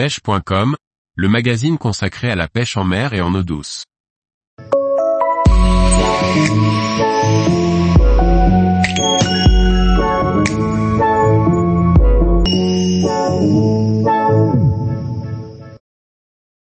pêche.com, 0.00 0.76
le 1.14 1.28
magazine 1.28 1.76
consacré 1.76 2.30
à 2.30 2.34
la 2.34 2.48
pêche 2.48 2.78
en 2.78 2.84
mer 2.84 3.12
et 3.12 3.20
en 3.20 3.34
eau 3.34 3.42
douce. 3.42 3.84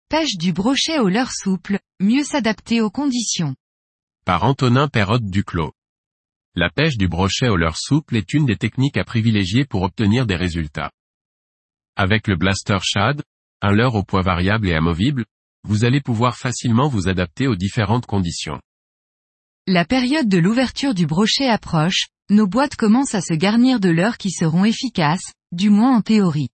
Pêche 0.09 0.37
du 0.39 0.51
brochet 0.51 0.97
au 0.97 1.07
leurre 1.07 1.31
souple, 1.31 1.77
mieux 1.99 2.23
s'adapter 2.23 2.81
aux 2.81 2.89
conditions. 2.89 3.55
Par 4.25 4.45
Antonin 4.45 4.87
Perrotte 4.87 5.25
Duclos. 5.25 5.73
La 6.55 6.71
pêche 6.71 6.97
du 6.97 7.07
brochet 7.07 7.49
au 7.49 7.55
leurre 7.55 7.77
souple 7.77 8.15
est 8.15 8.33
une 8.33 8.47
des 8.47 8.57
techniques 8.57 8.97
à 8.97 9.03
privilégier 9.03 9.63
pour 9.63 9.83
obtenir 9.83 10.25
des 10.25 10.35
résultats. 10.35 10.89
Avec 11.99 12.27
le 12.27 12.35
blaster 12.35 12.77
shad, 12.83 13.23
un 13.59 13.71
leurre 13.71 13.95
au 13.95 14.03
poids 14.03 14.21
variable 14.21 14.69
et 14.69 14.75
amovible, 14.75 15.25
vous 15.67 15.83
allez 15.83 15.99
pouvoir 15.99 16.37
facilement 16.37 16.87
vous 16.89 17.07
adapter 17.07 17.47
aux 17.47 17.55
différentes 17.55 18.05
conditions. 18.05 18.61
La 19.65 19.83
période 19.83 20.29
de 20.29 20.37
l'ouverture 20.37 20.93
du 20.93 21.07
brochet 21.07 21.49
approche, 21.49 22.05
nos 22.29 22.45
boîtes 22.45 22.75
commencent 22.75 23.15
à 23.15 23.21
se 23.21 23.33
garnir 23.33 23.79
de 23.79 23.89
leurres 23.89 24.19
qui 24.19 24.29
seront 24.29 24.63
efficaces, 24.63 25.33
du 25.51 25.71
moins 25.71 25.97
en 25.97 26.01
théorie. 26.01 26.49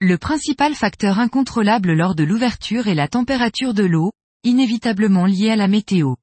Le 0.00 0.18
principal 0.18 0.76
facteur 0.76 1.18
incontrôlable 1.18 1.92
lors 1.92 2.14
de 2.14 2.22
l'ouverture 2.22 2.86
est 2.86 2.94
la 2.94 3.08
température 3.08 3.74
de 3.74 3.82
l'eau, 3.82 4.12
inévitablement 4.44 5.26
liée 5.26 5.50
à 5.50 5.56
la 5.56 5.66
météo. 5.66 6.14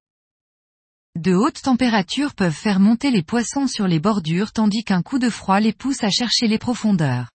De 1.20 1.34
hautes 1.34 1.64
températures 1.64 2.34
peuvent 2.34 2.54
faire 2.54 2.80
monter 2.80 3.12
les 3.12 3.24
poissons 3.24 3.68
sur 3.68 3.90
les 3.90 4.00
bordures 4.00 4.54
tandis 4.54 4.86
qu'un 4.86 5.02
coup 5.02 5.20
de 5.20 5.30
froid 5.30 5.60
les 5.60 5.74
pousse 5.74 6.02
à 6.06 6.10
chercher 6.10 6.48
les 6.48 6.60
profondeurs. 6.60 7.31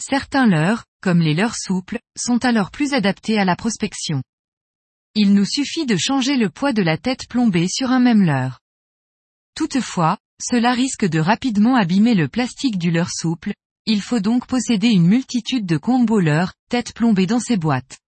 Certains 0.00 0.46
leurres, 0.46 0.84
comme 1.00 1.20
les 1.20 1.34
leurres 1.34 1.56
souples, 1.56 1.98
sont 2.16 2.44
alors 2.44 2.70
plus 2.70 2.92
adaptés 2.94 3.38
à 3.38 3.44
la 3.44 3.56
prospection. 3.56 4.22
Il 5.14 5.34
nous 5.34 5.44
suffit 5.44 5.86
de 5.86 5.96
changer 5.96 6.36
le 6.36 6.50
poids 6.50 6.72
de 6.72 6.82
la 6.82 6.98
tête 6.98 7.28
plombée 7.28 7.68
sur 7.68 7.90
un 7.90 8.00
même 8.00 8.22
leurre. 8.22 8.60
Toutefois, 9.54 10.18
cela 10.42 10.72
risque 10.72 11.04
de 11.04 11.20
rapidement 11.20 11.76
abîmer 11.76 12.14
le 12.14 12.28
plastique 12.28 12.78
du 12.78 12.90
leurre 12.90 13.12
souple, 13.12 13.52
il 13.86 14.00
faut 14.00 14.20
donc 14.20 14.46
posséder 14.46 14.88
une 14.88 15.06
multitude 15.06 15.66
de 15.66 15.76
combo 15.76 16.18
leurres, 16.18 16.54
tête 16.70 16.94
plombée 16.94 17.26
dans 17.26 17.38
ces 17.38 17.56
boîtes. 17.56 17.98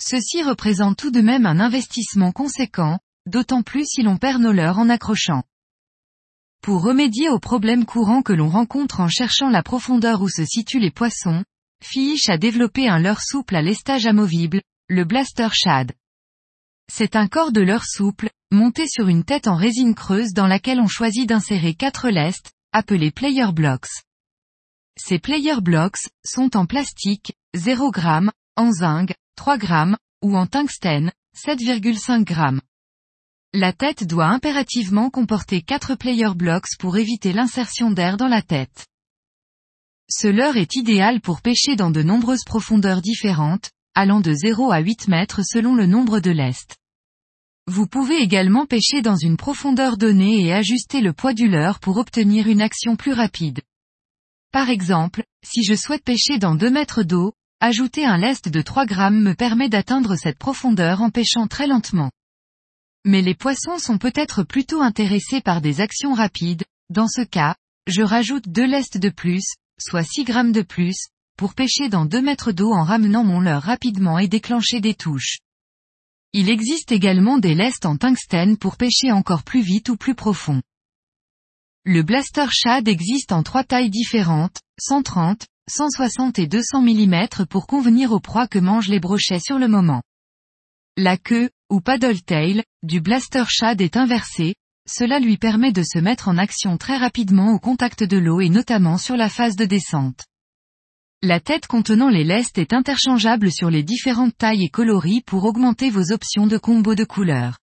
Ceci 0.00 0.42
représente 0.42 0.98
tout 0.98 1.10
de 1.10 1.20
même 1.20 1.46
un 1.46 1.58
investissement 1.58 2.30
conséquent, 2.30 3.00
d'autant 3.26 3.62
plus 3.62 3.84
si 3.86 4.02
l'on 4.02 4.16
perd 4.16 4.40
nos 4.40 4.52
leurres 4.52 4.78
en 4.78 4.90
accrochant. 4.90 5.42
Pour 6.60 6.82
remédier 6.82 7.28
aux 7.28 7.38
problèmes 7.38 7.84
courants 7.84 8.22
que 8.22 8.32
l'on 8.32 8.48
rencontre 8.48 9.00
en 9.00 9.08
cherchant 9.08 9.48
la 9.48 9.62
profondeur 9.62 10.22
où 10.22 10.28
se 10.28 10.44
situent 10.44 10.80
les 10.80 10.90
poissons, 10.90 11.44
Fish 11.82 12.28
a 12.28 12.38
développé 12.38 12.88
un 12.88 12.98
leurre 12.98 13.22
souple 13.22 13.56
à 13.56 13.62
lestage 13.62 14.06
amovible, 14.06 14.60
le 14.88 15.04
Blaster 15.04 15.48
Shad. 15.52 15.92
C'est 16.92 17.16
un 17.16 17.28
corps 17.28 17.52
de 17.52 17.60
leurre 17.60 17.86
souple, 17.86 18.30
monté 18.50 18.88
sur 18.88 19.08
une 19.08 19.24
tête 19.24 19.46
en 19.46 19.56
résine 19.56 19.94
creuse 19.94 20.32
dans 20.32 20.46
laquelle 20.46 20.80
on 20.80 20.88
choisit 20.88 21.28
d'insérer 21.28 21.74
quatre 21.74 22.08
lestes, 22.08 22.52
appelés 22.72 23.10
player 23.10 23.52
blocks. 23.52 23.88
Ces 24.98 25.18
player 25.18 25.60
blocks, 25.60 26.08
sont 26.24 26.56
en 26.56 26.66
plastique, 26.66 27.34
0 27.54 27.92
g, 27.94 28.28
en 28.56 28.72
zinc, 28.72 29.14
3 29.36 29.58
g, 29.58 29.94
ou 30.22 30.36
en 30.36 30.46
tungstène, 30.46 31.12
7,5 31.36 32.26
g. 32.26 32.60
La 33.60 33.72
tête 33.72 34.06
doit 34.06 34.28
impérativement 34.28 35.10
comporter 35.10 35.62
4 35.62 35.96
player 35.96 36.28
blocks 36.36 36.76
pour 36.78 36.96
éviter 36.96 37.32
l'insertion 37.32 37.90
d'air 37.90 38.16
dans 38.16 38.28
la 38.28 38.40
tête. 38.40 38.86
Ce 40.08 40.28
leurre 40.28 40.56
est 40.56 40.76
idéal 40.76 41.20
pour 41.20 41.42
pêcher 41.42 41.74
dans 41.74 41.90
de 41.90 42.04
nombreuses 42.04 42.44
profondeurs 42.44 43.02
différentes, 43.02 43.72
allant 43.96 44.20
de 44.20 44.32
0 44.32 44.70
à 44.70 44.78
8 44.78 45.08
mètres 45.08 45.40
selon 45.44 45.74
le 45.74 45.86
nombre 45.86 46.20
de 46.20 46.30
lestes. 46.30 46.76
Vous 47.66 47.88
pouvez 47.88 48.18
également 48.18 48.64
pêcher 48.64 49.02
dans 49.02 49.16
une 49.16 49.36
profondeur 49.36 49.96
donnée 49.96 50.40
et 50.44 50.52
ajuster 50.52 51.00
le 51.00 51.12
poids 51.12 51.34
du 51.34 51.48
leurre 51.48 51.80
pour 51.80 51.96
obtenir 51.96 52.46
une 52.46 52.62
action 52.62 52.94
plus 52.94 53.12
rapide. 53.12 53.60
Par 54.52 54.70
exemple, 54.70 55.24
si 55.44 55.64
je 55.64 55.74
souhaite 55.74 56.04
pêcher 56.04 56.38
dans 56.38 56.54
2 56.54 56.70
mètres 56.70 57.02
d'eau, 57.02 57.32
ajouter 57.58 58.06
un 58.06 58.18
lest 58.18 58.48
de 58.48 58.62
3 58.62 58.86
grammes 58.86 59.20
me 59.20 59.34
permet 59.34 59.68
d'atteindre 59.68 60.14
cette 60.14 60.38
profondeur 60.38 61.02
en 61.02 61.10
pêchant 61.10 61.48
très 61.48 61.66
lentement. 61.66 62.12
Mais 63.08 63.22
les 63.22 63.34
poissons 63.34 63.78
sont 63.78 63.96
peut-être 63.96 64.42
plutôt 64.42 64.82
intéressés 64.82 65.40
par 65.40 65.62
des 65.62 65.80
actions 65.80 66.12
rapides, 66.12 66.64
dans 66.90 67.08
ce 67.08 67.22
cas, 67.22 67.56
je 67.86 68.02
rajoute 68.02 68.50
deux 68.50 68.66
lestes 68.66 68.98
de 68.98 69.08
plus, 69.08 69.54
soit 69.80 70.02
6 70.02 70.24
grammes 70.24 70.52
de 70.52 70.60
plus, 70.60 71.06
pour 71.38 71.54
pêcher 71.54 71.88
dans 71.88 72.04
2 72.04 72.20
mètres 72.20 72.52
d'eau 72.52 72.70
en 72.70 72.84
ramenant 72.84 73.24
mon 73.24 73.40
leurre 73.40 73.62
rapidement 73.62 74.18
et 74.18 74.28
déclencher 74.28 74.82
des 74.82 74.92
touches. 74.92 75.38
Il 76.34 76.50
existe 76.50 76.92
également 76.92 77.38
des 77.38 77.54
lestes 77.54 77.86
en 77.86 77.96
tungstène 77.96 78.58
pour 78.58 78.76
pêcher 78.76 79.10
encore 79.10 79.42
plus 79.42 79.62
vite 79.62 79.88
ou 79.88 79.96
plus 79.96 80.14
profond. 80.14 80.60
Le 81.86 82.02
Blaster 82.02 82.48
Shad 82.50 82.88
existe 82.88 83.32
en 83.32 83.42
trois 83.42 83.64
tailles 83.64 83.88
différentes, 83.88 84.60
130, 84.80 85.46
160 85.70 86.38
et 86.40 86.46
200 86.46 86.82
mm 86.82 87.46
pour 87.48 87.66
convenir 87.66 88.12
aux 88.12 88.20
proies 88.20 88.48
que 88.48 88.58
mangent 88.58 88.88
les 88.88 89.00
brochets 89.00 89.40
sur 89.40 89.58
le 89.58 89.68
moment. 89.68 90.02
La 90.98 91.16
queue, 91.16 91.48
ou 91.70 91.80
paddle 91.80 92.20
tail, 92.22 92.64
du 92.82 93.00
blaster 93.00 93.44
shad 93.48 93.80
est 93.80 93.96
inversée, 93.96 94.54
cela 94.88 95.18
lui 95.18 95.36
permet 95.36 95.72
de 95.72 95.82
se 95.82 95.98
mettre 95.98 96.28
en 96.28 96.38
action 96.38 96.78
très 96.78 96.96
rapidement 96.96 97.52
au 97.52 97.58
contact 97.58 98.02
de 98.02 98.16
l'eau 98.16 98.40
et 98.40 98.48
notamment 98.48 98.96
sur 98.96 99.16
la 99.16 99.28
phase 99.28 99.56
de 99.56 99.66
descente. 99.66 100.24
La 101.22 101.40
tête 101.40 101.66
contenant 101.66 102.08
les 102.08 102.24
lestes 102.24 102.58
est 102.58 102.72
interchangeable 102.72 103.50
sur 103.50 103.70
les 103.70 103.82
différentes 103.82 104.36
tailles 104.38 104.64
et 104.64 104.70
coloris 104.70 105.20
pour 105.20 105.44
augmenter 105.44 105.90
vos 105.90 106.12
options 106.12 106.46
de 106.46 106.56
combo 106.56 106.94
de 106.94 107.04
couleurs. 107.04 107.58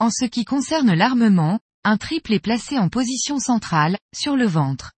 En 0.00 0.10
ce 0.10 0.24
qui 0.24 0.44
concerne 0.44 0.92
l'armement, 0.92 1.60
un 1.84 1.96
triple 1.96 2.32
est 2.32 2.40
placé 2.40 2.78
en 2.78 2.88
position 2.88 3.38
centrale, 3.38 3.96
sur 4.14 4.36
le 4.36 4.46
ventre. 4.46 4.92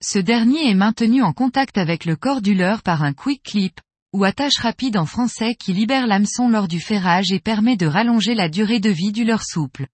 Ce 0.00 0.18
dernier 0.18 0.70
est 0.70 0.74
maintenu 0.74 1.22
en 1.22 1.32
contact 1.32 1.76
avec 1.76 2.04
le 2.04 2.14
corps 2.14 2.40
du 2.40 2.54
leurre 2.54 2.82
par 2.82 3.02
un 3.02 3.12
quick 3.12 3.42
clip, 3.42 3.80
ou 4.14 4.22
attache 4.22 4.58
rapide 4.58 4.96
en 4.96 5.06
français 5.06 5.56
qui 5.56 5.72
libère 5.72 6.06
l'hameçon 6.06 6.48
lors 6.48 6.68
du 6.68 6.78
ferrage 6.78 7.32
et 7.32 7.40
permet 7.40 7.76
de 7.76 7.86
rallonger 7.86 8.36
la 8.36 8.48
durée 8.48 8.78
de 8.78 8.88
vie 8.88 9.10
du 9.10 9.24
leurre 9.24 9.44
souple. 9.44 9.88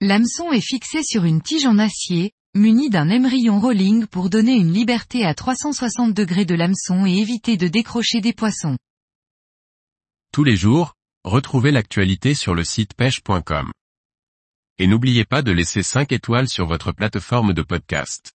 L'hameçon 0.00 0.52
est 0.52 0.66
fixé 0.66 1.02
sur 1.02 1.24
une 1.24 1.42
tige 1.42 1.66
en 1.66 1.78
acier, 1.78 2.32
muni 2.54 2.88
d'un 2.88 3.10
émerillon 3.10 3.60
rolling 3.60 4.06
pour 4.06 4.30
donner 4.30 4.54
une 4.54 4.72
liberté 4.72 5.26
à 5.26 5.34
360 5.34 6.14
degrés 6.14 6.46
de 6.46 6.54
l'hameçon 6.54 7.04
et 7.04 7.18
éviter 7.18 7.58
de 7.58 7.68
décrocher 7.68 8.22
des 8.22 8.32
poissons. 8.32 8.78
Tous 10.32 10.42
les 10.42 10.56
jours, 10.56 10.94
retrouvez 11.22 11.72
l'actualité 11.72 12.34
sur 12.34 12.54
le 12.54 12.64
site 12.64 12.94
pêche.com. 12.94 13.70
Et 14.78 14.86
n'oubliez 14.86 15.26
pas 15.26 15.42
de 15.42 15.52
laisser 15.52 15.82
5 15.82 16.10
étoiles 16.10 16.48
sur 16.48 16.66
votre 16.66 16.92
plateforme 16.92 17.52
de 17.52 17.62
podcast. 17.62 18.35